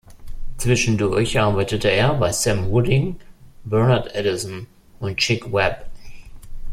[0.57, 3.19] Zwischendurch arbeitete er bei Sam Wooding,
[3.65, 4.65] Bernard Addison
[4.99, 5.91] und Chick Webb.